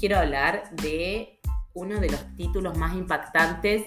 quiero 0.00 0.18
hablar 0.18 0.70
de 0.76 1.38
uno 1.74 2.00
de 2.00 2.08
los 2.08 2.34
títulos 2.34 2.76
más 2.78 2.94
impactantes 2.94 3.84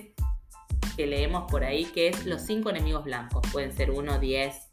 que 0.96 1.07
leemos 1.07 1.52
por 1.52 1.63
ahí, 1.63 1.86
que 1.86 2.09
es 2.09 2.25
Los 2.25 2.43
cinco 2.43 2.70
enemigos 2.70 3.04
blancos. 3.04 3.41
Pueden 3.52 3.75
ser 3.75 3.89
uno, 3.89 4.20
diez, 4.20 4.70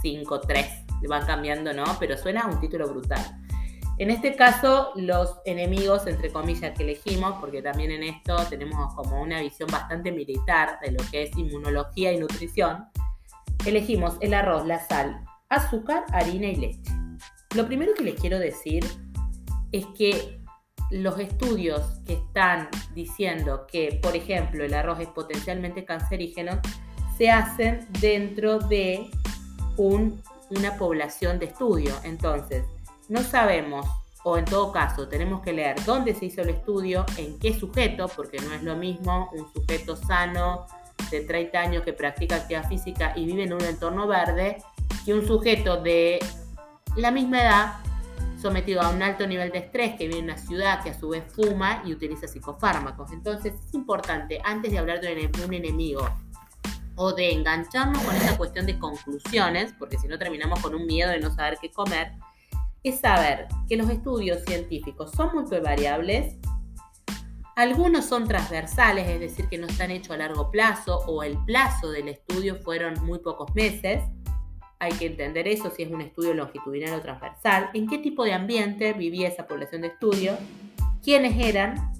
cinco, 0.00 0.40
tres. 0.40 0.66
Van 1.06 1.26
cambiando, 1.26 1.74
¿no? 1.74 1.84
Pero 2.00 2.16
suena 2.16 2.40
a 2.40 2.46
un 2.46 2.58
título 2.60 2.88
brutal. 2.88 3.20
En 3.98 4.10
este 4.10 4.34
caso, 4.36 4.92
los 4.96 5.36
enemigos, 5.44 6.06
entre 6.06 6.32
comillas, 6.32 6.72
que 6.76 6.82
elegimos, 6.82 7.34
porque 7.40 7.60
también 7.60 7.90
en 7.90 8.02
esto 8.02 8.36
tenemos 8.48 8.94
como 8.94 9.20
una 9.20 9.40
visión 9.40 9.68
bastante 9.70 10.10
militar 10.10 10.78
de 10.82 10.92
lo 10.92 11.04
que 11.10 11.24
es 11.24 11.36
inmunología 11.36 12.10
y 12.10 12.16
nutrición, 12.16 12.86
elegimos 13.66 14.16
el 14.20 14.32
arroz, 14.32 14.66
la 14.66 14.80
sal, 14.80 15.24
azúcar, 15.50 16.06
harina 16.10 16.46
y 16.46 16.56
leche. 16.56 16.92
Lo 17.54 17.66
primero 17.66 17.92
que 17.94 18.02
les 18.02 18.18
quiero 18.18 18.38
decir 18.38 18.84
es 19.70 19.84
que 19.96 20.43
los 20.90 21.18
estudios 21.18 21.82
que 22.06 22.14
están 22.14 22.68
diciendo 22.94 23.66
que, 23.70 23.98
por 24.02 24.14
ejemplo, 24.16 24.64
el 24.64 24.74
arroz 24.74 25.00
es 25.00 25.08
potencialmente 25.08 25.84
cancerígeno, 25.84 26.60
se 27.16 27.30
hacen 27.30 27.86
dentro 28.00 28.58
de 28.58 29.10
una 29.76 30.76
población 30.78 31.38
de 31.38 31.46
estudio. 31.46 31.94
Entonces, 32.04 32.64
no 33.08 33.22
sabemos, 33.22 33.86
o 34.24 34.38
en 34.38 34.44
todo 34.44 34.72
caso, 34.72 35.08
tenemos 35.08 35.42
que 35.42 35.52
leer 35.52 35.76
dónde 35.84 36.14
se 36.14 36.26
hizo 36.26 36.42
el 36.42 36.50
estudio, 36.50 37.04
en 37.16 37.38
qué 37.38 37.58
sujeto, 37.58 38.08
porque 38.08 38.38
no 38.38 38.52
es 38.52 38.62
lo 38.62 38.76
mismo 38.76 39.30
un 39.32 39.52
sujeto 39.52 39.96
sano 39.96 40.66
de 41.10 41.20
30 41.20 41.60
años 41.60 41.82
que 41.82 41.92
practica 41.92 42.36
actividad 42.36 42.68
física 42.68 43.12
y 43.16 43.26
vive 43.26 43.44
en 43.44 43.52
un 43.52 43.62
entorno 43.62 44.06
verde, 44.06 44.58
que 45.04 45.14
un 45.14 45.26
sujeto 45.26 45.82
de 45.82 46.18
la 46.96 47.10
misma 47.10 47.42
edad 47.42 47.74
sometido 48.44 48.82
a 48.82 48.90
un 48.90 49.02
alto 49.02 49.26
nivel 49.26 49.50
de 49.50 49.60
estrés 49.60 49.96
que 49.96 50.06
vive 50.06 50.18
en 50.18 50.24
una 50.26 50.36
ciudad 50.36 50.82
que 50.82 50.90
a 50.90 51.00
su 51.00 51.08
vez 51.08 51.24
fuma 51.32 51.82
y 51.86 51.94
utiliza 51.94 52.28
psicofármacos. 52.28 53.10
Entonces 53.10 53.54
es 53.54 53.72
importante, 53.72 54.38
antes 54.44 54.70
de 54.70 54.78
hablar 54.78 55.00
de 55.00 55.30
un 55.42 55.54
enemigo 55.54 56.06
o 56.94 57.14
de 57.14 57.32
engancharnos 57.32 58.02
con 58.02 58.14
esta 58.14 58.36
cuestión 58.36 58.66
de 58.66 58.78
conclusiones, 58.78 59.72
porque 59.78 59.96
si 59.96 60.08
no 60.08 60.18
terminamos 60.18 60.60
con 60.60 60.74
un 60.74 60.84
miedo 60.84 61.10
de 61.10 61.20
no 61.20 61.34
saber 61.34 61.56
qué 61.58 61.72
comer, 61.72 62.12
es 62.82 63.00
saber 63.00 63.48
que 63.66 63.78
los 63.78 63.88
estudios 63.88 64.44
científicos 64.44 65.10
son 65.12 65.30
muy 65.34 65.60
variables, 65.60 66.36
algunos 67.56 68.04
son 68.04 68.28
transversales, 68.28 69.08
es 69.08 69.20
decir, 69.20 69.48
que 69.48 69.56
no 69.56 69.68
están 69.68 69.90
hechos 69.90 70.10
a 70.10 70.18
largo 70.18 70.50
plazo 70.50 70.98
o 71.06 71.22
el 71.22 71.38
plazo 71.46 71.90
del 71.90 72.08
estudio 72.08 72.56
fueron 72.56 73.02
muy 73.06 73.20
pocos 73.20 73.54
meses. 73.54 74.02
Hay 74.84 74.92
que 74.92 75.06
entender 75.06 75.48
eso 75.48 75.70
si 75.70 75.82
es 75.82 75.90
un 75.90 76.02
estudio 76.02 76.34
longitudinal 76.34 76.92
o 76.98 77.00
transversal, 77.00 77.70
en 77.72 77.88
qué 77.88 77.96
tipo 77.96 78.22
de 78.22 78.34
ambiente 78.34 78.92
vivía 78.92 79.28
esa 79.28 79.46
población 79.46 79.80
de 79.80 79.88
estudio, 79.88 80.36
quiénes 81.02 81.42
eran 81.42 81.90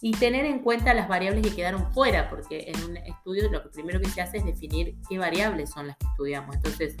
y 0.00 0.12
tener 0.12 0.46
en 0.46 0.60
cuenta 0.60 0.94
las 0.94 1.06
variables 1.06 1.46
que 1.46 1.54
quedaron 1.54 1.92
fuera, 1.92 2.30
porque 2.30 2.72
en 2.74 2.82
un 2.82 2.96
estudio 2.96 3.50
lo 3.50 3.70
primero 3.70 4.00
que 4.00 4.08
se 4.08 4.22
hace 4.22 4.38
es 4.38 4.44
definir 4.46 4.96
qué 5.06 5.18
variables 5.18 5.68
son 5.70 5.88
las 5.88 5.98
que 5.98 6.06
estudiamos. 6.06 6.56
Entonces, 6.56 6.96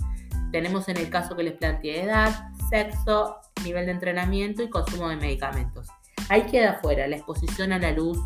tenemos 0.52 0.88
en 0.90 0.98
el 0.98 1.08
caso 1.08 1.34
que 1.34 1.42
les 1.42 1.54
planteé 1.54 2.02
edad, 2.02 2.50
sexo, 2.68 3.38
nivel 3.64 3.86
de 3.86 3.92
entrenamiento 3.92 4.62
y 4.62 4.68
consumo 4.68 5.08
de 5.08 5.16
medicamentos. 5.16 5.88
Ahí 6.28 6.42
queda 6.42 6.80
fuera 6.82 7.06
la 7.06 7.16
exposición 7.16 7.72
a 7.72 7.78
la 7.78 7.92
luz 7.92 8.18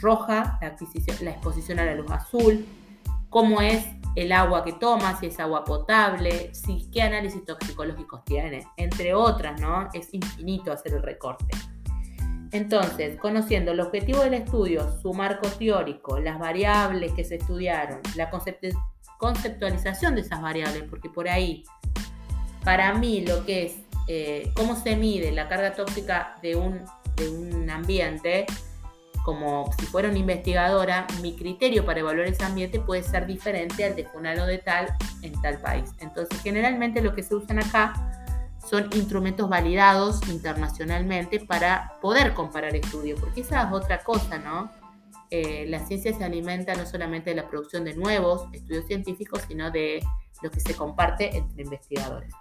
roja, 0.00 0.58
la, 0.62 0.74
la 1.20 1.30
exposición 1.32 1.78
a 1.80 1.84
la 1.84 1.94
luz 1.94 2.10
azul, 2.10 2.64
cómo 3.34 3.60
es 3.60 3.84
el 4.14 4.30
agua 4.30 4.62
que 4.62 4.74
toma, 4.74 5.18
si 5.18 5.26
es 5.26 5.40
agua 5.40 5.64
potable, 5.64 6.54
si, 6.54 6.88
qué 6.92 7.02
análisis 7.02 7.44
toxicológicos 7.44 8.24
tiene, 8.24 8.64
entre 8.76 9.12
otras, 9.12 9.60
¿no? 9.60 9.88
Es 9.92 10.14
infinito 10.14 10.70
hacer 10.70 10.92
el 10.92 11.02
recorte. 11.02 11.46
Entonces, 12.52 13.18
conociendo 13.18 13.72
el 13.72 13.80
objetivo 13.80 14.20
del 14.20 14.34
estudio, 14.34 14.88
su 15.02 15.12
marco 15.12 15.48
teórico, 15.48 16.20
las 16.20 16.38
variables 16.38 17.12
que 17.14 17.24
se 17.24 17.34
estudiaron, 17.34 17.98
la 18.14 18.30
conceptualización 19.18 20.14
de 20.14 20.20
esas 20.20 20.40
variables, 20.40 20.84
porque 20.88 21.10
por 21.10 21.28
ahí 21.28 21.64
para 22.62 22.94
mí 22.94 23.22
lo 23.22 23.44
que 23.44 23.66
es 23.66 23.74
eh, 24.06 24.52
cómo 24.54 24.76
se 24.76 24.94
mide 24.94 25.32
la 25.32 25.48
carga 25.48 25.72
tóxica 25.72 26.36
de 26.40 26.54
un, 26.54 26.84
de 27.16 27.30
un 27.30 27.68
ambiente, 27.68 28.46
como 29.24 29.72
si 29.78 29.86
fuera 29.86 30.10
una 30.10 30.18
investigadora, 30.18 31.06
mi 31.22 31.34
criterio 31.34 31.86
para 31.86 32.00
evaluar 32.00 32.28
ese 32.28 32.44
ambiente 32.44 32.78
puede 32.78 33.02
ser 33.02 33.26
diferente 33.26 33.82
al 33.82 33.96
de 33.96 34.04
fulano 34.04 34.44
de 34.44 34.58
tal 34.58 34.94
en 35.22 35.32
tal 35.40 35.58
país. 35.60 35.90
Entonces, 35.98 36.38
generalmente 36.42 37.00
lo 37.00 37.14
que 37.14 37.22
se 37.22 37.34
usan 37.34 37.58
acá 37.58 37.94
son 38.68 38.90
instrumentos 38.92 39.48
validados 39.48 40.20
internacionalmente 40.28 41.40
para 41.40 41.98
poder 42.02 42.34
comparar 42.34 42.76
estudios, 42.76 43.18
porque 43.18 43.40
esa 43.40 43.62
es 43.62 43.72
otra 43.72 44.04
cosa, 44.04 44.38
¿no? 44.38 44.70
Eh, 45.30 45.64
la 45.68 45.78
ciencia 45.80 46.12
se 46.12 46.22
alimenta 46.22 46.74
no 46.74 46.84
solamente 46.84 47.30
de 47.30 47.36
la 47.36 47.48
producción 47.48 47.82
de 47.84 47.94
nuevos 47.94 48.46
estudios 48.52 48.84
científicos, 48.86 49.40
sino 49.48 49.70
de 49.70 50.04
lo 50.42 50.50
que 50.50 50.60
se 50.60 50.74
comparte 50.74 51.34
entre 51.34 51.62
investigadores. 51.62 52.34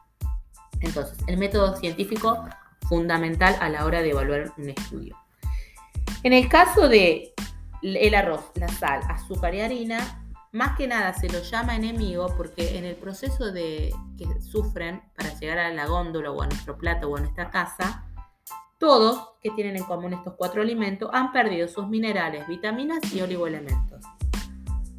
Entonces, 0.82 1.18
el 1.28 1.38
método 1.38 1.78
científico 1.78 2.44
fundamental 2.90 3.56
a 3.62 3.70
la 3.70 3.86
hora 3.86 4.02
de 4.02 4.10
evaluar 4.10 4.52
un 4.58 4.70
estudio. 4.70 5.23
En 6.24 6.34
el 6.34 6.48
caso 6.48 6.88
de 6.88 7.34
el 7.82 8.16
arroz, 8.16 8.52
la 8.56 8.70
sal, 8.70 9.02
azúcar 9.10 9.54
y 9.56 9.62
harina, 9.62 10.26
más 10.54 10.78
que 10.78 10.88
nada 10.88 11.14
se 11.14 11.30
lo 11.30 11.42
llama 11.42 11.76
enemigo 11.76 12.34
porque 12.38 12.78
en 12.78 12.86
el 12.86 12.96
proceso 12.96 13.52
de 13.52 13.94
que 14.18 14.42
sufren 14.42 15.02
para 15.16 15.38
llegar 15.38 15.60
a 15.60 15.70
la 15.72 15.86
góndola 15.86 16.32
o 16.32 16.42
a 16.42 16.48
nuestro 16.48 16.78
plato 16.78 17.10
o 17.10 17.18
a 17.18 17.20
nuestra 17.20 17.52
casa, 17.52 18.06
todos 18.78 19.34
que 19.42 19.52
tienen 19.52 19.76
en 19.76 19.84
común 19.84 20.14
estos 20.14 20.36
cuatro 20.38 20.62
alimentos 20.62 21.10
han 21.12 21.34
perdido 21.34 21.68
sus 21.68 21.88
minerales, 21.88 22.48
vitaminas 22.48 23.02
y 23.14 23.22
oligoelementos 23.22 24.06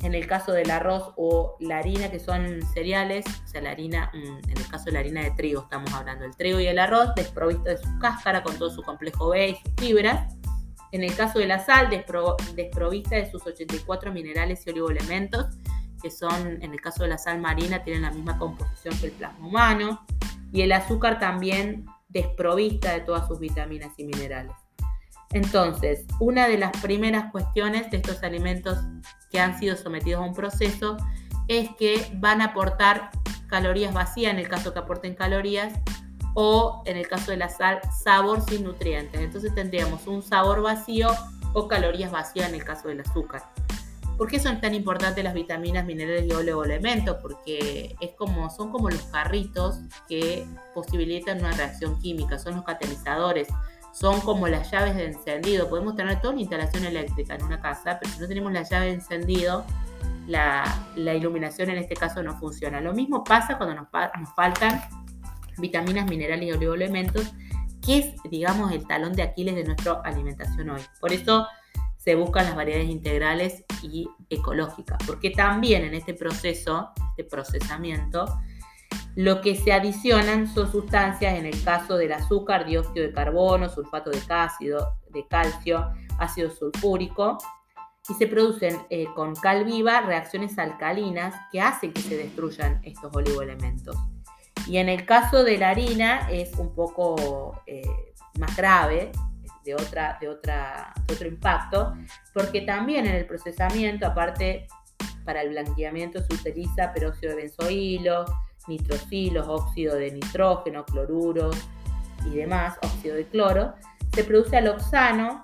en 0.04 0.14
el 0.14 0.26
caso 0.26 0.52
del 0.52 0.70
arroz 0.70 1.14
o 1.16 1.56
la 1.60 1.78
harina, 1.78 2.10
que 2.10 2.20
son 2.20 2.60
cereales, 2.74 3.24
o 3.44 3.48
sea, 3.48 3.62
la 3.62 3.70
harina, 3.70 4.10
mm, 4.12 4.50
en 4.50 4.58
el 4.58 4.68
caso 4.68 4.84
de 4.86 4.92
la 4.92 4.98
harina 4.98 5.22
de 5.22 5.30
trigo 5.30 5.62
estamos 5.62 5.92
hablando, 5.94 6.26
el 6.26 6.36
trigo 6.36 6.60
y 6.60 6.66
el 6.66 6.78
arroz, 6.78 7.14
desprovisto 7.16 7.64
de 7.64 7.78
su 7.78 7.98
cáscara 7.98 8.42
con 8.42 8.56
todo 8.58 8.70
su 8.70 8.82
complejo 8.82 9.30
B 9.30 9.48
y 9.48 9.54
sus 9.54 9.74
fibras. 9.78 10.33
En 10.94 11.03
el 11.03 11.16
caso 11.16 11.41
de 11.41 11.49
la 11.49 11.59
sal, 11.59 11.91
desprovista 11.91 13.16
de 13.16 13.28
sus 13.28 13.44
84 13.44 14.12
minerales 14.12 14.65
y 14.65 14.71
oligoelementos, 14.71 15.47
que 16.00 16.09
son, 16.09 16.62
en 16.62 16.72
el 16.72 16.81
caso 16.81 17.03
de 17.03 17.09
la 17.09 17.19
sal 17.19 17.41
marina, 17.41 17.82
tienen 17.82 18.03
la 18.03 18.12
misma 18.12 18.38
composición 18.38 18.97
que 19.00 19.06
el 19.06 19.12
plasma 19.12 19.44
humano. 19.44 20.06
Y 20.53 20.62
el 20.62 20.71
azúcar 20.71 21.19
también 21.19 21.84
desprovista 22.09 22.93
de 22.93 23.00
todas 23.00 23.27
sus 23.27 23.41
vitaminas 23.41 23.93
y 23.97 24.05
minerales. 24.05 24.55
Entonces, 25.32 26.06
una 26.21 26.47
de 26.47 26.59
las 26.59 26.71
primeras 26.81 27.32
cuestiones 27.32 27.91
de 27.91 27.97
estos 27.97 28.22
alimentos 28.22 28.78
que 29.32 29.41
han 29.41 29.59
sido 29.59 29.75
sometidos 29.75 30.22
a 30.22 30.26
un 30.26 30.32
proceso 30.32 30.97
es 31.49 31.71
que 31.76 32.06
van 32.21 32.41
a 32.41 32.47
aportar 32.47 33.11
calorías 33.49 33.93
vacías 33.93 34.32
en 34.32 34.38
el 34.38 34.47
caso 34.47 34.72
que 34.72 34.78
aporten 34.78 35.16
calorías 35.16 35.72
o 36.34 36.82
en 36.84 36.96
el 36.96 37.08
caso 37.08 37.30
de 37.30 37.36
la 37.36 37.48
sal, 37.48 37.80
sabor 38.02 38.42
sin 38.42 38.64
nutrientes. 38.64 39.20
Entonces 39.20 39.54
tendríamos 39.54 40.06
un 40.06 40.22
sabor 40.22 40.62
vacío 40.62 41.08
o 41.52 41.68
calorías 41.68 42.10
vacías 42.10 42.48
en 42.48 42.56
el 42.56 42.64
caso 42.64 42.88
del 42.88 43.00
azúcar. 43.00 43.42
¿Por 44.18 44.28
qué 44.28 44.38
son 44.38 44.60
tan 44.60 44.74
importantes 44.74 45.24
las 45.24 45.34
vitaminas, 45.34 45.84
minerales 45.84 46.26
y 46.28 46.32
oligoelementos? 46.32 47.16
Porque 47.20 47.96
es 48.00 48.10
como, 48.12 48.48
son 48.50 48.70
como 48.70 48.90
los 48.90 49.02
carritos 49.04 49.80
que 50.08 50.46
posibilitan 50.72 51.38
una 51.38 51.52
reacción 51.52 51.98
química, 52.00 52.38
son 52.38 52.56
los 52.56 52.64
catalizadores 52.64 53.48
son 53.94 54.20
como 54.22 54.48
las 54.48 54.72
llaves 54.72 54.96
de 54.96 55.06
encendido. 55.06 55.68
Podemos 55.68 55.94
tener 55.94 56.20
toda 56.20 56.32
una 56.32 56.42
instalación 56.42 56.84
eléctrica 56.84 57.36
en 57.36 57.44
una 57.44 57.60
casa, 57.60 57.98
pero 58.00 58.12
si 58.12 58.20
no 58.20 58.26
tenemos 58.26 58.52
la 58.52 58.62
llave 58.64 58.86
de 58.86 58.92
encendido, 58.94 59.64
la, 60.26 60.64
iluminación 60.96 61.70
en 61.70 61.78
este 61.78 61.94
caso 61.94 62.22
no 62.22 62.37
funciona. 62.38 62.80
Lo 62.80 62.92
mismo 62.92 63.22
pasa 63.22 63.56
cuando 63.56 63.76
nos, 63.76 63.87
nos 64.19 64.34
faltan 64.34 64.82
vitaminas, 65.58 66.08
minerales 66.08 66.48
y 66.48 66.52
oligoelementos, 66.52 67.32
que 67.84 67.98
es, 67.98 68.14
digamos, 68.30 68.72
el 68.72 68.86
talón 68.86 69.12
de 69.12 69.22
Aquiles 69.22 69.54
de 69.54 69.64
nuestra 69.64 70.00
alimentación 70.04 70.70
hoy. 70.70 70.80
Por 71.00 71.12
eso 71.12 71.46
se 71.96 72.14
buscan 72.14 72.44
las 72.44 72.56
variedades 72.56 72.90
integrales 72.90 73.64
y 73.82 74.08
ecológicas, 74.28 74.98
porque 75.06 75.30
también 75.30 75.84
en 75.84 75.94
este 75.94 76.14
proceso, 76.14 76.90
este 77.10 77.24
procesamiento, 77.24 78.26
lo 79.16 79.40
que 79.40 79.54
se 79.56 79.72
adicionan 79.72 80.52
son 80.52 80.70
sustancias, 80.70 81.38
en 81.38 81.46
el 81.46 81.62
caso 81.62 81.96
del 81.96 82.12
azúcar, 82.12 82.66
dióxido 82.66 83.06
de 83.06 83.12
carbono, 83.12 83.68
sulfato 83.68 84.10
de, 84.10 84.20
ácido, 84.28 84.98
de 85.10 85.26
calcio, 85.28 85.92
ácido 86.18 86.50
sulfúrico, 86.50 87.38
y 88.08 88.14
se 88.14 88.26
producen 88.26 88.78
eh, 88.90 89.06
con 89.14 89.34
cal 89.34 89.64
viva 89.64 90.02
reacciones 90.02 90.58
alcalinas 90.58 91.34
que 91.50 91.60
hacen 91.60 91.92
que 91.92 92.02
se 92.02 92.16
destruyan 92.16 92.80
estos 92.84 93.14
oligoelementos. 93.14 93.96
Y 94.66 94.78
en 94.78 94.88
el 94.88 95.05
caso 95.05 95.44
de 95.44 95.58
la 95.58 95.70
harina 95.70 96.28
es 96.31 96.55
un 96.55 96.75
poco 96.75 97.61
eh, 97.66 97.82
más 98.38 98.56
grave, 98.56 99.12
de, 99.64 99.75
otra, 99.75 100.19
de, 100.20 100.28
otra, 100.28 100.93
de 101.06 101.14
otro 101.14 101.26
impacto, 101.26 101.94
porque 102.32 102.61
también 102.62 103.06
en 103.06 103.14
el 103.14 103.26
procesamiento, 103.26 104.06
aparte 104.06 104.66
para 105.25 105.43
el 105.43 105.50
blanqueamiento 105.50 106.22
se 106.22 106.34
utiliza 106.34 106.93
peróxido 106.93 107.34
de 107.34 107.43
benzoilo, 107.43 108.25
nitrocilos, 108.69 109.46
óxido 109.49 109.96
de 109.96 110.12
nitrógeno, 110.12 110.84
cloruros 110.84 111.56
y 112.26 112.37
demás, 112.37 112.78
óxido 112.82 113.16
de 113.16 113.26
cloro, 113.26 113.75
Se 114.12 114.22
produce 114.22 114.56
aloxano, 114.56 115.40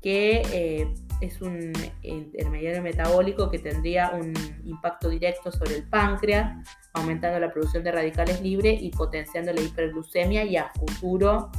que 0.00 0.42
eh, 0.52 0.94
es 1.20 1.40
un 1.40 1.72
intermediario 2.02 2.82
metabólico 2.82 3.50
que 3.50 3.58
tendría 3.58 4.10
un 4.10 4.34
impacto 4.64 5.08
directo 5.08 5.50
sobre 5.50 5.76
el 5.76 5.84
páncreas, 5.84 6.66
aumentando 6.92 7.38
la 7.38 7.52
producción 7.52 7.84
de 7.84 7.92
radicales 7.92 8.40
libres 8.40 8.80
y 8.82 8.90
potenciando 8.90 9.52
la 9.52 9.60
hiperglucemia 9.60 10.44
y 10.44 10.56
a 10.56 10.70
futuro 10.70 11.50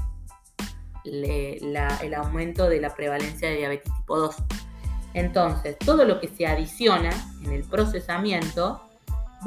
el 1.03 2.13
aumento 2.15 2.67
de 2.67 2.81
la 2.81 2.89
prevalencia 2.89 3.49
de 3.49 3.57
diabetes 3.57 3.93
tipo 3.93 4.17
2. 4.17 4.35
Entonces, 5.13 5.77
todo 5.77 6.03
lo 6.03 6.19
que 6.19 6.27
se 6.27 6.47
adiciona 6.47 7.11
en 7.43 7.51
el 7.51 7.63
procesamiento 7.63 8.81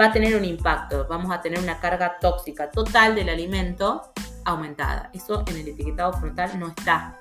va 0.00 0.06
a 0.06 0.12
tener 0.12 0.36
un 0.36 0.44
impacto. 0.44 1.06
Vamos 1.08 1.32
a 1.32 1.42
tener 1.42 1.58
una 1.58 1.80
carga 1.80 2.18
tóxica 2.20 2.70
total 2.70 3.14
del 3.14 3.28
alimento 3.28 4.12
aumentada. 4.44 5.10
Eso 5.12 5.44
en 5.48 5.56
el 5.56 5.68
etiquetado 5.68 6.12
frontal 6.14 6.58
no 6.58 6.68
está. 6.68 7.16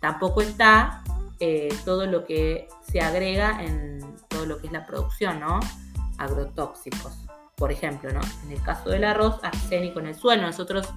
Tampoco 0.00 0.40
está 0.40 1.02
eh, 1.40 1.74
todo 1.84 2.06
lo 2.06 2.24
que 2.24 2.68
se 2.82 3.00
agrega 3.00 3.62
en 3.64 3.98
todo 4.28 4.46
lo 4.46 4.58
que 4.58 4.66
es 4.66 4.72
la 4.72 4.86
producción, 4.86 5.40
¿no? 5.40 5.58
Agrotóxicos. 6.18 7.26
Por 7.56 7.72
ejemplo, 7.72 8.12
¿no? 8.12 8.20
En 8.44 8.52
el 8.52 8.62
caso 8.62 8.90
del 8.90 9.04
arroz, 9.04 9.38
arsénico 9.42 10.00
en 10.00 10.06
el 10.08 10.14
suelo. 10.14 10.42
Nosotros 10.42 10.88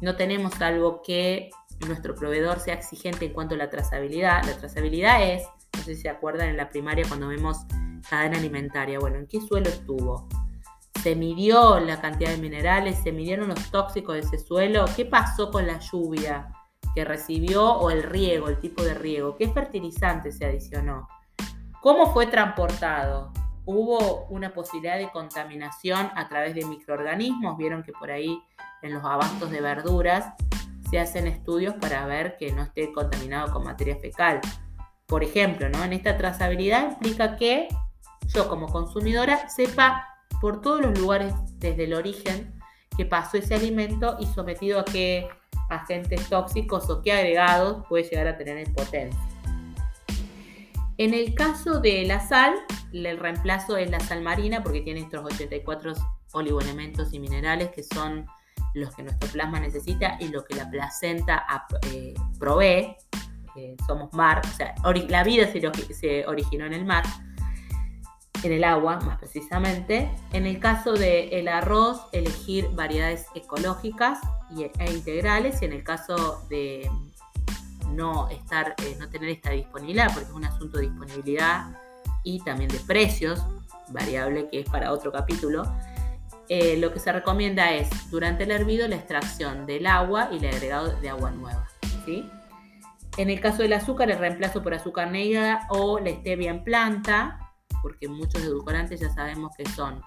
no 0.00 0.16
tenemos 0.16 0.60
algo 0.60 1.02
que 1.02 1.50
nuestro 1.86 2.14
proveedor 2.14 2.60
sea 2.60 2.74
exigente 2.74 3.24
en 3.26 3.32
cuanto 3.32 3.54
a 3.54 3.58
la 3.58 3.70
trazabilidad. 3.70 4.44
La 4.44 4.56
trazabilidad 4.56 5.22
es, 5.22 5.44
no 5.76 5.82
sé 5.82 5.94
si 5.94 6.02
se 6.02 6.08
acuerdan 6.08 6.48
en 6.48 6.56
la 6.56 6.68
primaria 6.68 7.04
cuando 7.06 7.28
vemos 7.28 7.58
cadena 8.08 8.38
alimentaria. 8.38 8.98
Bueno, 8.98 9.18
¿en 9.18 9.26
qué 9.26 9.40
suelo 9.40 9.68
estuvo? 9.68 10.28
¿Se 11.02 11.14
midió 11.14 11.78
la 11.78 12.00
cantidad 12.00 12.30
de 12.30 12.38
minerales? 12.38 12.98
¿Se 13.02 13.12
midieron 13.12 13.48
los 13.48 13.70
tóxicos 13.70 14.14
de 14.14 14.20
ese 14.20 14.38
suelo? 14.38 14.86
¿Qué 14.96 15.04
pasó 15.04 15.50
con 15.50 15.66
la 15.66 15.78
lluvia? 15.78 16.48
Que 16.98 17.04
recibió 17.04 17.74
o 17.74 17.90
el 17.90 18.02
riego, 18.02 18.48
el 18.48 18.58
tipo 18.58 18.82
de 18.82 18.92
riego, 18.92 19.36
qué 19.36 19.48
fertilizante 19.48 20.32
se 20.32 20.44
adicionó, 20.44 21.06
cómo 21.80 22.12
fue 22.12 22.26
transportado, 22.26 23.32
hubo 23.64 24.24
una 24.30 24.52
posibilidad 24.52 24.98
de 24.98 25.08
contaminación 25.12 26.10
a 26.16 26.28
través 26.28 26.56
de 26.56 26.64
microorganismos, 26.64 27.56
vieron 27.56 27.84
que 27.84 27.92
por 27.92 28.10
ahí 28.10 28.42
en 28.82 28.94
los 28.94 29.04
abastos 29.04 29.48
de 29.52 29.60
verduras 29.60 30.34
se 30.90 30.98
hacen 30.98 31.28
estudios 31.28 31.74
para 31.74 32.04
ver 32.04 32.36
que 32.36 32.50
no 32.50 32.62
esté 32.62 32.92
contaminado 32.92 33.52
con 33.52 33.62
materia 33.62 33.94
fecal. 33.94 34.40
Por 35.06 35.22
ejemplo, 35.22 35.68
¿no? 35.68 35.84
en 35.84 35.92
esta 35.92 36.16
trazabilidad 36.16 36.90
implica 36.90 37.36
que 37.36 37.68
yo 38.26 38.48
como 38.48 38.66
consumidora 38.66 39.48
sepa 39.48 40.04
por 40.40 40.60
todos 40.60 40.80
los 40.80 40.98
lugares 40.98 41.32
desde 41.60 41.84
el 41.84 41.94
origen 41.94 42.60
que 42.96 43.06
pasó 43.06 43.36
ese 43.36 43.54
alimento 43.54 44.16
y 44.18 44.26
sometido 44.26 44.80
a 44.80 44.84
qué 44.84 45.28
agentes 45.68 46.28
tóxicos 46.28 46.88
o 46.90 47.02
qué 47.02 47.12
agregados 47.12 47.84
puede 47.88 48.04
llegar 48.04 48.26
a 48.28 48.36
tener 48.36 48.58
en 48.58 48.72
potencia. 48.74 49.20
En 50.96 51.14
el 51.14 51.34
caso 51.34 51.80
de 51.80 52.04
la 52.04 52.20
sal, 52.20 52.54
el 52.92 53.18
reemplazo 53.18 53.76
es 53.76 53.90
la 53.90 54.00
sal 54.00 54.22
marina 54.22 54.62
porque 54.62 54.80
tiene 54.80 55.00
estos 55.00 55.24
84 55.24 55.92
oligoelementos 56.32 57.12
y 57.12 57.20
minerales 57.20 57.70
que 57.70 57.82
son 57.82 58.26
los 58.74 58.94
que 58.94 59.02
nuestro 59.02 59.28
plasma 59.30 59.60
necesita 59.60 60.16
y 60.20 60.28
lo 60.28 60.44
que 60.44 60.56
la 60.56 60.68
placenta 60.70 61.46
eh, 61.92 62.14
provee. 62.38 62.96
Eh, 63.56 63.76
somos 63.86 64.12
mar, 64.12 64.40
o 64.44 64.56
sea, 64.56 64.74
la 65.08 65.24
vida 65.24 65.48
se 65.50 66.24
originó 66.26 66.66
en 66.66 66.74
el 66.74 66.84
mar 66.84 67.02
en 68.42 68.52
el 68.52 68.64
agua 68.64 69.00
más 69.00 69.18
precisamente. 69.18 70.10
En 70.32 70.46
el 70.46 70.58
caso 70.60 70.92
del 70.92 71.48
arroz, 71.48 72.02
elegir 72.12 72.68
variedades 72.72 73.26
ecológicas 73.34 74.20
e 74.56 74.92
integrales 74.92 75.60
y 75.62 75.64
en 75.66 75.72
el 75.72 75.84
caso 75.84 76.44
de 76.48 76.90
no, 77.90 78.28
estar, 78.28 78.74
eh, 78.78 78.96
no 78.98 79.08
tener 79.08 79.30
esta 79.30 79.50
disponibilidad, 79.50 80.12
porque 80.12 80.28
es 80.28 80.34
un 80.34 80.44
asunto 80.44 80.78
de 80.78 80.84
disponibilidad 80.84 81.66
y 82.22 82.40
también 82.40 82.70
de 82.70 82.78
precios, 82.80 83.44
variable 83.88 84.48
que 84.50 84.60
es 84.60 84.68
para 84.68 84.92
otro 84.92 85.10
capítulo, 85.10 85.64
eh, 86.48 86.76
lo 86.78 86.92
que 86.92 86.98
se 86.98 87.12
recomienda 87.12 87.72
es 87.72 88.10
durante 88.10 88.44
el 88.44 88.50
hervido 88.50 88.88
la 88.88 88.96
extracción 88.96 89.66
del 89.66 89.86
agua 89.86 90.30
y 90.32 90.38
el 90.38 90.46
agregado 90.46 90.98
de 91.00 91.08
agua 91.10 91.30
nueva. 91.30 91.68
¿sí? 92.04 92.30
En 93.16 93.30
el 93.30 93.40
caso 93.40 93.62
del 93.62 93.72
azúcar, 93.74 94.10
el 94.10 94.18
reemplazo 94.18 94.62
por 94.62 94.72
azúcar 94.72 95.10
negra 95.10 95.66
o 95.68 95.98
la 95.98 96.10
stevia 96.10 96.50
en 96.50 96.64
planta, 96.64 97.47
porque 97.82 98.08
muchos 98.08 98.42
edulcorantes 98.42 99.00
ya 99.00 99.10
sabemos 99.10 99.52
que 99.56 99.68
son 99.70 100.00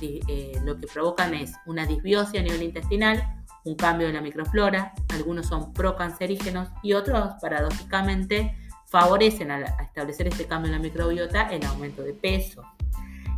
eh, 0.00 0.52
lo 0.64 0.78
que 0.78 0.86
provocan 0.86 1.34
es 1.34 1.52
una 1.66 1.86
disbiosis 1.86 2.40
a 2.40 2.42
nivel 2.42 2.62
intestinal, 2.62 3.42
un 3.64 3.74
cambio 3.74 4.08
en 4.08 4.14
la 4.14 4.20
microflora, 4.20 4.94
algunos 5.08 5.46
son 5.46 5.72
procancerígenos 5.72 6.68
y 6.82 6.92
otros, 6.92 7.34
paradójicamente, 7.40 8.56
favorecen 8.86 9.50
a, 9.50 9.60
establecer 9.82 10.28
este 10.28 10.46
cambio 10.46 10.72
en 10.72 10.78
la 10.78 10.82
microbiota 10.82 11.48
el 11.48 11.64
aumento 11.64 12.02
de 12.02 12.14
peso. 12.14 12.62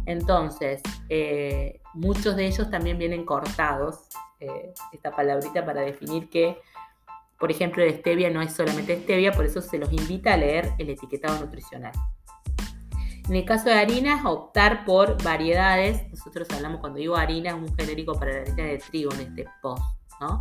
Entonces, 0.07 0.83
eh, 1.09 1.81
muchos 1.95 2.37
de 2.37 2.47
ellos 2.47 2.71
también 2.71 2.99
vienen 2.99 3.25
cortados, 3.25 4.09
eh, 4.41 4.73
esta 4.93 5.15
palabrita 5.15 5.65
para 5.65 5.83
definir 5.83 6.29
que, 6.29 6.59
por 7.39 7.51
ejemplo, 7.51 7.83
el 7.83 7.95
stevia 7.99 8.31
no 8.31 8.43
es 8.43 8.53
solamente 8.53 9.01
stevia, 9.01 9.33
por 9.33 9.45
eso 9.45 9.61
se 9.61 9.79
los 9.79 9.93
invita 9.93 10.35
a 10.35 10.37
leer 10.37 10.73
el 10.79 10.91
etiquetado 10.91 11.39
nutricional. 11.39 11.93
En 13.33 13.37
el 13.37 13.47
caso 13.47 13.71
de 13.71 13.77
harinas, 13.77 14.27
optar 14.27 14.85
por 14.85 15.17
variedades. 15.23 16.07
Nosotros 16.11 16.47
hablamos, 16.51 16.81
cuando 16.81 16.99
digo 16.99 17.17
harina, 17.17 17.49
es 17.49 17.55
un 17.55 17.75
genérico 17.75 18.13
para 18.13 18.31
la 18.31 18.41
harina 18.43 18.65
de 18.65 18.77
trigo 18.77 19.11
en 19.15 19.21
este 19.21 19.47
post. 19.63 19.83
¿no? 20.21 20.39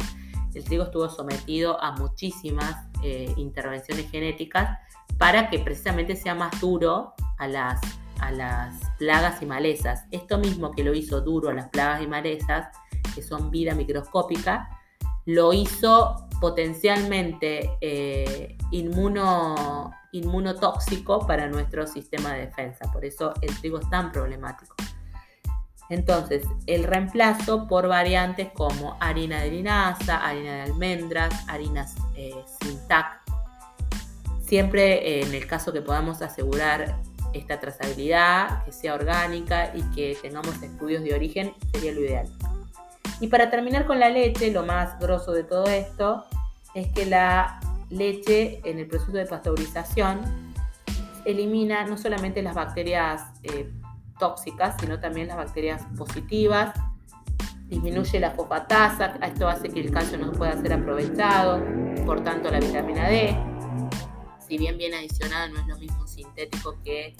El 0.53 0.61
trigo 0.65 0.83
estuvo 0.83 1.07
sometido 1.07 1.81
a 1.81 1.93
muchísimas 1.93 2.89
eh, 3.01 3.33
intervenciones 3.37 4.11
genéticas 4.11 4.77
para 5.17 5.49
que 5.49 5.59
precisamente 5.59 6.17
sea 6.17 6.35
más 6.35 6.59
duro 6.59 7.13
a 7.37 7.47
las, 7.47 7.79
a 8.19 8.29
las 8.29 8.75
plagas 8.99 9.41
y 9.41 9.45
malezas. 9.45 10.03
Esto 10.11 10.37
mismo 10.37 10.71
que 10.71 10.83
lo 10.83 10.93
hizo 10.93 11.21
duro 11.21 11.47
a 11.47 11.53
las 11.53 11.69
plagas 11.69 12.01
y 12.01 12.07
malezas, 12.07 12.75
que 13.15 13.21
son 13.21 13.51
vida 13.51 13.73
microscópica, 13.73 14.67
lo 15.25 15.53
hizo 15.53 16.27
potencialmente 16.41 17.77
eh, 17.79 18.57
inmuno, 18.71 19.93
inmunotóxico 20.11 21.25
para 21.25 21.47
nuestro 21.47 21.85
sistema 21.85 22.33
de 22.33 22.47
defensa. 22.47 22.91
Por 22.91 23.05
eso 23.05 23.33
el 23.41 23.55
trigo 23.59 23.79
es 23.79 23.89
tan 23.89 24.11
problemático. 24.11 24.75
Entonces, 25.89 26.43
el 26.65 26.83
reemplazo 26.85 27.67
por 27.67 27.87
variantes 27.87 28.49
como 28.53 28.97
harina 28.99 29.41
de 29.41 29.51
linaza, 29.51 30.25
harina 30.25 30.55
de 30.55 30.61
almendras, 30.63 31.47
harinas 31.47 31.95
eh, 32.15 32.33
sin 32.61 32.79
TAC. 32.87 33.21
Siempre 34.41 35.19
eh, 35.19 35.21
en 35.21 35.35
el 35.35 35.45
caso 35.45 35.71
que 35.71 35.81
podamos 35.81 36.21
asegurar 36.21 36.97
esta 37.33 37.59
trazabilidad, 37.59 38.65
que 38.65 38.71
sea 38.71 38.95
orgánica 38.95 39.71
y 39.75 39.83
que 39.93 40.17
tengamos 40.21 40.61
estudios 40.63 41.03
de 41.03 41.13
origen, 41.13 41.53
sería 41.71 41.91
lo 41.91 41.99
ideal. 41.99 42.27
Y 43.19 43.27
para 43.27 43.51
terminar 43.51 43.85
con 43.85 43.99
la 43.99 44.09
leche, 44.09 44.49
lo 44.49 44.63
más 44.63 44.97
grosso 44.99 45.31
de 45.31 45.43
todo 45.43 45.65
esto 45.65 46.25
es 46.73 46.87
que 46.93 47.05
la 47.05 47.59
leche 47.89 48.61
en 48.63 48.79
el 48.79 48.87
proceso 48.87 49.11
de 49.13 49.25
pasteurización 49.25 50.21
elimina 51.25 51.85
no 51.85 51.97
solamente 51.97 52.41
las 52.41 52.55
bacterias 52.55 53.23
eh, 53.43 53.69
tóxicas, 54.17 54.75
sino 54.79 54.99
también 54.99 55.27
las 55.27 55.37
bacterias 55.37 55.83
positivas, 55.97 56.73
disminuye 57.67 58.19
la 58.19 58.31
fosfatasa, 58.31 59.17
esto 59.23 59.47
hace 59.47 59.69
que 59.69 59.79
el 59.79 59.91
calcio 59.91 60.17
no 60.17 60.31
pueda 60.31 60.59
ser 60.61 60.73
aprovechado, 60.73 61.63
por 62.05 62.23
tanto 62.23 62.51
la 62.51 62.59
vitamina 62.59 63.07
D, 63.07 63.35
si 64.47 64.57
bien 64.57 64.77
bien 64.77 64.93
adicionada 64.93 65.47
no 65.47 65.59
es 65.59 65.67
lo 65.67 65.77
mismo 65.77 66.05
sintético 66.07 66.77
que 66.83 67.15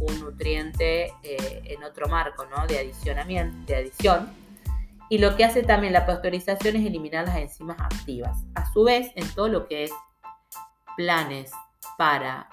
un 0.00 0.20
nutriente 0.20 1.06
eh, 1.22 1.62
en 1.64 1.82
otro 1.82 2.08
marco 2.08 2.44
¿no? 2.46 2.66
de 2.66 2.78
adicionamiento, 2.78 3.56
de 3.66 3.76
adición. 3.76 4.45
Y 5.08 5.18
lo 5.18 5.36
que 5.36 5.44
hace 5.44 5.62
también 5.62 5.92
la 5.92 6.06
pasteurización 6.06 6.76
es 6.76 6.86
eliminar 6.86 7.26
las 7.26 7.36
enzimas 7.36 7.76
activas. 7.80 8.44
A 8.54 8.70
su 8.72 8.84
vez, 8.84 9.12
en 9.14 9.28
todo 9.34 9.48
lo 9.48 9.68
que 9.68 9.84
es 9.84 9.92
planes 10.96 11.52
para 11.96 12.48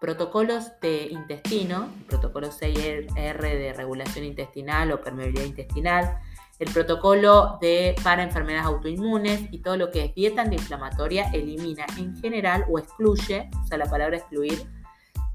protocolos 0.00 0.72
de 0.80 1.08
intestino, 1.10 1.88
el 1.98 2.04
protocolo 2.04 2.48
6R 2.48 3.40
de 3.40 3.72
regulación 3.74 4.24
intestinal 4.24 4.92
o 4.92 5.00
permeabilidad 5.00 5.44
intestinal, 5.44 6.18
el 6.58 6.72
protocolo 6.72 7.58
para 8.02 8.22
enfermedades 8.22 8.66
autoinmunes 8.66 9.42
y 9.52 9.58
todo 9.58 9.76
lo 9.76 9.90
que 9.90 10.06
es 10.06 10.14
dieta 10.14 10.42
antiinflamatoria 10.42 11.30
elimina 11.32 11.86
en 11.96 12.16
general 12.16 12.64
o 12.68 12.78
excluye, 12.78 13.48
o 13.62 13.66
sea, 13.66 13.78
la 13.78 13.86
palabra 13.86 14.16
excluir, 14.16 14.66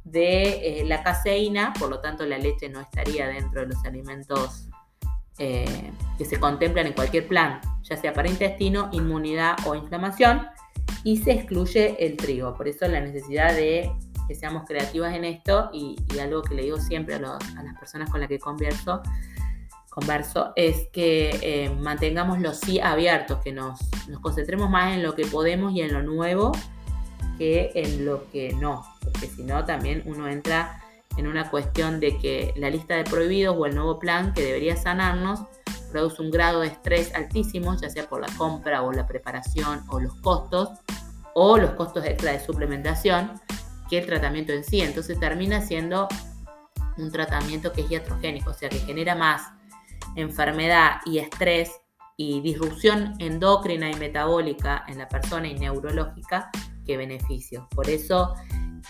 de 0.04 0.82
eh, 0.82 0.86
la 0.86 1.02
caseína, 1.02 1.74
por 1.80 1.90
lo 1.90 2.02
tanto 2.02 2.26
la 2.26 2.38
leche 2.38 2.68
no 2.68 2.82
estaría 2.82 3.28
dentro 3.28 3.62
de 3.62 3.68
los 3.68 3.86
alimentos 3.86 4.68
eh, 5.40 5.92
que 6.18 6.26
se 6.26 6.40
contemplan 6.40 6.88
en 6.88 6.94
cualquier 6.94 7.28
plan, 7.28 7.60
ya 7.84 7.98
sea 7.98 8.14
para 8.14 8.30
intestino, 8.30 8.90
inmunidad 8.92 9.56
o 9.66 9.76
inflamación, 9.76 10.48
y 11.04 11.18
se 11.18 11.32
excluye 11.32 11.96
el 12.06 12.18
trigo. 12.18 12.54
Por 12.56 12.68
eso 12.68 12.88
la 12.88 13.02
necesidad 13.02 13.54
de 13.54 13.92
que 14.28 14.36
seamos 14.36 14.64
creativas 14.66 15.14
en 15.16 15.26
esto 15.26 15.70
y, 15.74 15.98
algo 16.22 16.42
que 16.42 16.56
le 16.56 16.64
digo 16.64 16.80
siempre 16.80 17.16
a, 17.16 17.20
las 17.20 17.40
personas 17.80 18.10
con 18.10 18.20
las 18.20 18.30
que 18.30 18.40
converso, 18.40 19.02
converso, 19.90 20.54
es 20.56 20.88
que 20.94 21.38
eh, 21.42 21.70
mantengamos 21.70 22.40
los 22.40 22.60
sí 22.60 22.80
abiertos, 22.80 23.40
que 23.44 23.52
nos, 23.52 23.80
nos 24.08 24.20
concentremos 24.22 24.70
más 24.70 24.96
en 24.96 25.04
lo 25.04 25.16
que 25.16 25.26
podemos 25.26 25.74
y 25.74 25.82
en 25.82 25.94
lo 25.94 26.04
nuevo 26.04 26.52
que 27.38 27.72
en 27.74 28.06
lo 28.06 28.30
que 28.32 28.54
no, 28.54 28.86
porque 29.02 29.28
si 29.28 29.44
no 29.44 29.66
también 29.66 30.04
uno 30.06 30.28
entra 30.28 30.83
en 31.18 31.28
una 31.28 31.50
cuestión 31.50 32.00
de 32.00 32.18
que 32.18 32.54
la 32.56 32.70
lista 32.70 32.96
de 32.96 33.04
prohibidos 33.04 33.56
o 33.58 33.66
el 33.66 33.76
nuevo 33.76 34.00
plan 34.00 34.34
que 34.34 34.42
debería 34.42 34.76
sanarnos 34.76 35.42
produce 35.92 36.22
un 36.22 36.32
grado 36.32 36.62
de 36.62 36.68
estrés 36.68 37.14
altísimo, 37.14 37.76
ya 37.80 37.90
sea 37.90 38.10
por 38.10 38.22
la 38.22 38.36
compra 38.36 38.82
o 38.82 38.92
la 38.92 39.06
preparación 39.06 39.84
o 39.90 40.00
los 40.00 40.16
costos, 40.16 40.70
o 41.36 41.58
los 41.58 41.72
costos 41.72 42.06
extra 42.06 42.32
de 42.32 42.40
suplementación, 42.40 43.40
que 43.90 44.00
el 44.00 44.06
tratamiento 44.06 44.54
en 44.54 44.64
sí. 44.64 44.82
Entonces 44.82 45.20
termina 45.20 45.62
siendo 45.62 46.08
un 46.98 47.12
tratamiento 47.12 47.72
que 47.72 47.82
es 47.82 47.92
iatrogénico, 47.92 48.52
o 48.52 48.54
sea 48.54 48.70
que 48.70 48.80
genera 48.80 49.16
más 49.16 49.52
enfermedad 50.16 50.98
y 51.06 51.20
estrés 51.20 51.72
y 52.18 52.42
disrupción 52.42 53.16
endocrina 53.20 53.90
y 53.90 53.96
metabólica 53.96 54.84
en 54.88 55.00
la 55.00 55.08
persona 55.08 55.48
y 55.48 55.56
neurológica 55.56 56.50
que 56.86 56.98
beneficios. 56.98 57.66
Por 57.74 57.90
eso, 57.90 58.36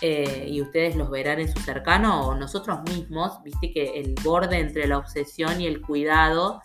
eh, 0.00 0.46
y 0.48 0.60
ustedes 0.60 0.96
los 0.96 1.10
verán 1.10 1.40
en 1.40 1.52
su 1.52 1.60
cercano 1.60 2.26
o 2.26 2.34
nosotros 2.34 2.80
mismos, 2.82 3.42
viste 3.42 3.72
que 3.72 4.00
el 4.00 4.14
borde 4.22 4.58
entre 4.58 4.86
la 4.86 4.98
obsesión 4.98 5.60
y 5.60 5.66
el 5.66 5.80
cuidado 5.80 6.62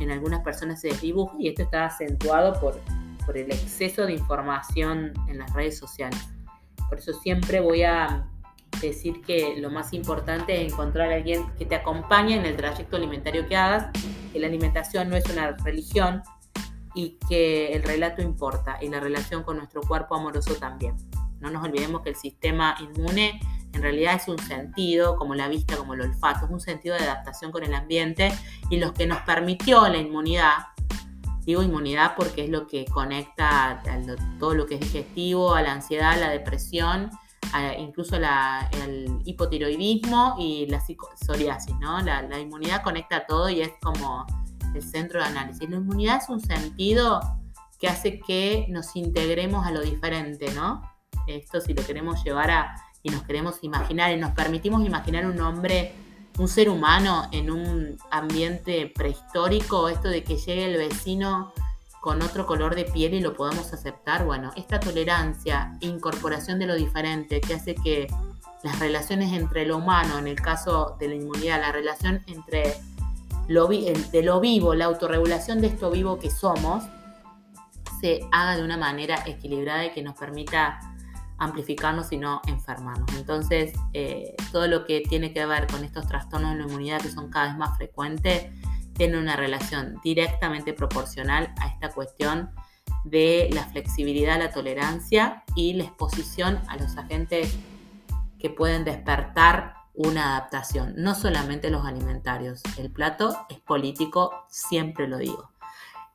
en 0.00 0.10
algunas 0.10 0.40
personas 0.40 0.80
se 0.80 0.88
desdibuja 0.88 1.36
y 1.38 1.48
esto 1.48 1.62
está 1.62 1.86
acentuado 1.86 2.60
por, 2.60 2.78
por 3.24 3.36
el 3.36 3.50
exceso 3.50 4.04
de 4.04 4.12
información 4.12 5.12
en 5.28 5.38
las 5.38 5.52
redes 5.52 5.78
sociales. 5.78 6.20
Por 6.88 6.98
eso 6.98 7.12
siempre 7.14 7.60
voy 7.60 7.82
a 7.82 8.28
decir 8.80 9.22
que 9.22 9.56
lo 9.58 9.70
más 9.70 9.92
importante 9.92 10.60
es 10.60 10.72
encontrar 10.72 11.10
a 11.10 11.14
alguien 11.14 11.46
que 11.56 11.64
te 11.64 11.74
acompañe 11.74 12.36
en 12.36 12.44
el 12.44 12.56
trayecto 12.56 12.96
alimentario 12.96 13.48
que 13.48 13.56
hagas, 13.56 13.90
que 14.32 14.38
la 14.38 14.46
alimentación 14.46 15.08
no 15.08 15.16
es 15.16 15.24
una 15.30 15.52
religión 15.64 16.22
y 16.94 17.18
que 17.28 17.72
el 17.72 17.82
relato 17.82 18.22
importa 18.22 18.78
y 18.80 18.88
la 18.88 19.00
relación 19.00 19.42
con 19.42 19.56
nuestro 19.56 19.80
cuerpo 19.82 20.14
amoroso 20.14 20.54
también. 20.54 20.96
No 21.40 21.50
nos 21.50 21.64
olvidemos 21.64 22.02
que 22.02 22.10
el 22.10 22.16
sistema 22.16 22.76
inmune 22.80 23.40
en 23.76 23.82
realidad 23.82 24.14
es 24.14 24.26
un 24.26 24.38
sentido, 24.38 25.16
como 25.16 25.34
la 25.34 25.48
vista, 25.48 25.76
como 25.76 25.94
el 25.94 26.00
olfato, 26.00 26.46
es 26.46 26.50
un 26.50 26.60
sentido 26.60 26.96
de 26.96 27.02
adaptación 27.02 27.52
con 27.52 27.62
el 27.62 27.74
ambiente 27.74 28.32
y 28.70 28.78
lo 28.78 28.94
que 28.94 29.06
nos 29.06 29.20
permitió 29.20 29.86
la 29.88 29.98
inmunidad, 29.98 30.54
digo 31.42 31.62
inmunidad 31.62 32.14
porque 32.16 32.44
es 32.44 32.50
lo 32.50 32.66
que 32.66 32.86
conecta 32.86 33.72
a 33.72 33.80
todo 34.38 34.54
lo 34.54 34.66
que 34.66 34.76
es 34.76 34.80
digestivo, 34.80 35.54
a 35.54 35.62
la 35.62 35.72
ansiedad, 35.72 36.12
a 36.12 36.16
la 36.16 36.30
depresión, 36.30 37.10
incluso 37.78 38.16
el 38.16 39.20
hipotiroidismo 39.24 40.36
y 40.38 40.66
la 40.66 40.82
psoriasis, 41.14 41.74
¿no? 41.78 42.00
La, 42.00 42.22
la 42.22 42.38
inmunidad 42.38 42.82
conecta 42.82 43.26
todo 43.26 43.50
y 43.50 43.60
es 43.60 43.72
como 43.82 44.26
el 44.74 44.82
centro 44.82 45.20
de 45.20 45.26
análisis. 45.26 45.68
La 45.68 45.76
inmunidad 45.76 46.22
es 46.22 46.28
un 46.28 46.40
sentido 46.40 47.20
que 47.78 47.88
hace 47.88 48.20
que 48.20 48.66
nos 48.70 48.96
integremos 48.96 49.66
a 49.66 49.70
lo 49.70 49.82
diferente, 49.82 50.50
¿no? 50.54 50.82
Esto 51.26 51.60
si 51.60 51.74
lo 51.74 51.84
queremos 51.84 52.22
llevar 52.24 52.50
a, 52.50 52.76
y 53.02 53.10
nos 53.10 53.22
queremos 53.22 53.58
imaginar 53.62 54.12
y 54.12 54.16
nos 54.16 54.32
permitimos 54.32 54.84
imaginar 54.84 55.26
un 55.26 55.40
hombre, 55.40 55.92
un 56.38 56.48
ser 56.48 56.68
humano 56.68 57.28
en 57.32 57.50
un 57.50 57.98
ambiente 58.10 58.92
prehistórico, 58.94 59.88
esto 59.88 60.08
de 60.08 60.24
que 60.24 60.36
llegue 60.36 60.66
el 60.66 60.76
vecino 60.76 61.52
con 62.00 62.22
otro 62.22 62.46
color 62.46 62.74
de 62.74 62.84
piel 62.84 63.14
y 63.14 63.20
lo 63.20 63.34
podamos 63.34 63.72
aceptar, 63.72 64.24
bueno, 64.24 64.52
esta 64.56 64.78
tolerancia, 64.78 65.76
incorporación 65.80 66.58
de 66.58 66.66
lo 66.66 66.74
diferente 66.76 67.40
que 67.40 67.54
hace 67.54 67.74
que 67.74 68.06
las 68.62 68.78
relaciones 68.78 69.32
entre 69.32 69.66
lo 69.66 69.78
humano, 69.78 70.18
en 70.18 70.26
el 70.26 70.40
caso 70.40 70.96
de 70.98 71.08
la 71.08 71.14
inmunidad, 71.14 71.60
la 71.60 71.72
relación 71.72 72.22
entre 72.26 72.74
lo, 73.48 73.68
de 73.68 74.22
lo 74.22 74.40
vivo, 74.40 74.74
la 74.74 74.86
autorregulación 74.86 75.60
de 75.60 75.68
esto 75.68 75.90
vivo 75.90 76.18
que 76.18 76.30
somos, 76.30 76.84
se 78.00 78.20
haga 78.30 78.56
de 78.56 78.62
una 78.62 78.76
manera 78.76 79.22
equilibrada 79.26 79.84
y 79.86 79.92
que 79.92 80.02
nos 80.02 80.14
permita 80.14 80.80
amplificarnos 81.38 82.12
y 82.12 82.18
no 82.18 82.40
enfermarnos. 82.46 83.12
Entonces, 83.14 83.72
eh, 83.92 84.34
todo 84.52 84.68
lo 84.68 84.84
que 84.84 85.00
tiene 85.00 85.32
que 85.32 85.44
ver 85.46 85.66
con 85.66 85.84
estos 85.84 86.06
trastornos 86.06 86.52
de 86.52 86.58
la 86.58 86.64
inmunidad 86.64 87.00
que 87.00 87.10
son 87.10 87.30
cada 87.30 87.48
vez 87.48 87.56
más 87.56 87.76
frecuentes, 87.76 88.46
tiene 88.94 89.18
una 89.18 89.36
relación 89.36 90.00
directamente 90.02 90.72
proporcional 90.72 91.52
a 91.60 91.68
esta 91.68 91.90
cuestión 91.90 92.50
de 93.04 93.50
la 93.52 93.64
flexibilidad, 93.64 94.38
la 94.38 94.50
tolerancia 94.50 95.44
y 95.54 95.74
la 95.74 95.84
exposición 95.84 96.60
a 96.68 96.76
los 96.76 96.96
agentes 96.96 97.56
que 98.38 98.50
pueden 98.50 98.84
despertar 98.84 99.74
una 99.94 100.36
adaptación, 100.36 100.94
no 100.96 101.14
solamente 101.14 101.70
los 101.70 101.86
alimentarios. 101.86 102.62
El 102.76 102.90
plato 102.90 103.34
es 103.48 103.58
político, 103.60 104.44
siempre 104.48 105.08
lo 105.08 105.18
digo. 105.18 105.50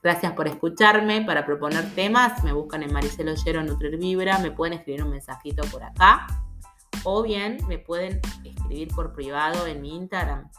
Gracias 0.03 0.33
por 0.33 0.47
escucharme. 0.47 1.21
Para 1.23 1.45
proponer 1.45 1.93
temas, 1.93 2.43
me 2.43 2.53
buscan 2.53 2.83
en 2.83 2.91
Maricelo 2.91 3.33
Ollero 3.33 3.63
Nutrir 3.63 3.97
Vibra, 3.97 4.39
me 4.39 4.51
pueden 4.51 4.73
escribir 4.73 5.03
un 5.03 5.11
mensajito 5.11 5.63
por 5.71 5.83
acá 5.83 6.27
o 7.03 7.23
bien 7.23 7.57
me 7.67 7.79
pueden 7.79 8.19
escribir 8.43 8.89
por 8.89 9.13
privado 9.13 9.67
en 9.67 9.81
mi 9.81 9.95
Instagram. 9.95 10.49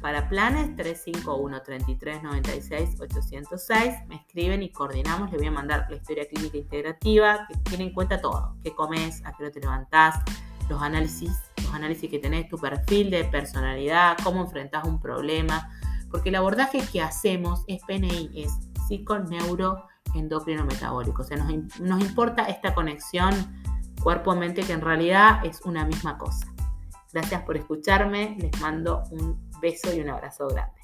Para 0.00 0.28
planes 0.30 0.74
351 0.76 1.62
33 1.62 2.22
96 2.22 3.00
806 3.00 3.94
me 4.08 4.16
escriben 4.16 4.62
y 4.62 4.70
coordinamos. 4.70 5.30
Le 5.30 5.36
voy 5.36 5.46
a 5.48 5.50
mandar 5.50 5.86
la 5.90 5.96
historia 5.96 6.26
clínica 6.26 6.56
integrativa 6.56 7.46
que 7.48 7.58
tiene 7.58 7.84
en 7.84 7.92
cuenta 7.92 8.20
todo: 8.20 8.56
qué 8.62 8.74
comes, 8.74 9.22
a 9.26 9.32
qué 9.32 9.44
hora 9.44 9.52
te 9.52 9.60
levantás, 9.60 10.20
los 10.70 10.80
análisis, 10.80 11.32
los 11.62 11.74
análisis 11.74 12.10
que 12.10 12.18
tenés, 12.18 12.48
tu 12.48 12.56
perfil 12.56 13.10
de 13.10 13.24
personalidad, 13.24 14.16
cómo 14.24 14.40
enfrentás 14.40 14.84
un 14.84 15.00
problema. 15.00 15.70
Porque 16.10 16.30
el 16.30 16.36
abordaje 16.36 16.80
que 16.90 17.02
hacemos 17.02 17.62
es 17.68 17.82
PNI, 17.84 18.30
es 18.34 18.69
neuro 19.28 19.86
endocrino 20.14 20.64
metabólico. 20.64 21.22
O 21.22 21.24
sea, 21.24 21.36
nos, 21.36 21.80
nos 21.80 22.00
importa 22.00 22.44
esta 22.44 22.74
conexión 22.74 23.34
cuerpo-mente 24.02 24.62
que 24.62 24.72
en 24.72 24.80
realidad 24.80 25.44
es 25.44 25.60
una 25.62 25.84
misma 25.84 26.18
cosa. 26.18 26.46
Gracias 27.12 27.42
por 27.42 27.56
escucharme, 27.56 28.36
les 28.38 28.60
mando 28.60 29.02
un 29.10 29.50
beso 29.60 29.92
y 29.92 30.00
un 30.00 30.10
abrazo 30.10 30.48
grande. 30.48 30.79